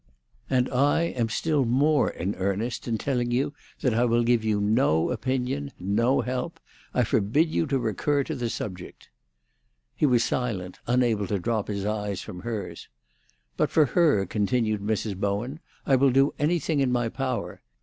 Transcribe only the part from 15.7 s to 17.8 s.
"I will do anything in my power.